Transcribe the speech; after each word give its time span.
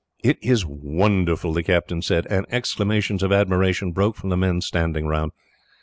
"It 0.23 0.39
is 0.41 0.65
wonderful," 0.65 1.53
the 1.53 1.61
captain 1.61 2.01
said; 2.01 2.25
and 2.27 2.47
exclamations 2.49 3.21
of 3.21 3.31
admiration 3.31 3.91
broke 3.91 4.15
from 4.15 4.29
the 4.31 4.35
men 4.35 4.61
standing 4.61 5.05
round. 5.05 5.31